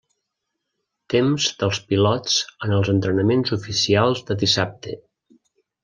Temps 1.13 1.49
dels 1.59 1.81
pilots 1.91 2.39
en 2.69 2.75
els 2.79 2.91
entrenaments 2.97 3.55
oficials 3.61 4.27
de 4.31 4.41
dissabte. 4.47 4.99